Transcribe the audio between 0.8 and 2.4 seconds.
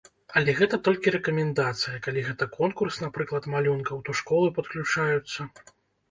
толькі рэкамендацыя, калі